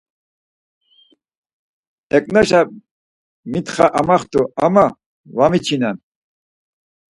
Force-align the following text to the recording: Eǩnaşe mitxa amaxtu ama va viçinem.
Eǩnaşe 2.15 2.61
mitxa 3.51 3.85
amaxtu 3.99 4.41
ama 4.65 4.85
va 5.37 5.45
viçinem. 5.51 5.97